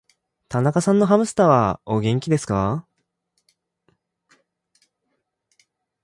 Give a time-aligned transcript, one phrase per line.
[0.49, 2.87] 田中さんのハムスターは、お元気ですか。